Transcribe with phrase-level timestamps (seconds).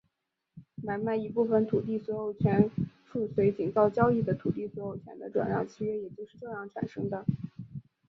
[0.83, 2.71] 买卖一部分土地所有权
[3.05, 7.23] 附随井灶交易的土地所有权的转让契约也就是这样产生的。